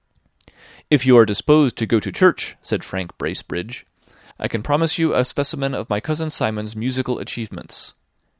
"If 0.89 1.05
you 1.05 1.15
are 1.19 1.27
disposed 1.27 1.77
to 1.77 1.85
go 1.85 1.99
to 1.99 2.11
church," 2.11 2.55
said 2.63 2.83
Frank 2.83 3.15
Bracebridge, 3.19 3.85
"I 4.39 4.47
can 4.47 4.63
promise 4.63 4.97
you 4.97 5.13
a 5.13 5.23
specimen 5.23 5.75
of 5.75 5.91
my 5.91 5.99
cousin 5.99 6.31
Simon's 6.31 6.75
musical 6.75 7.19
achievements. 7.19 7.93